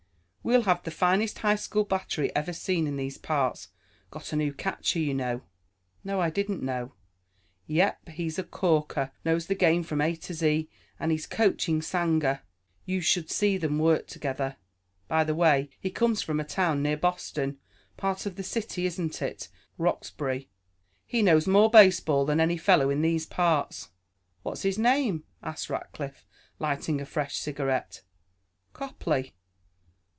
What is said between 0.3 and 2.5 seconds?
We'll have the finest high school battery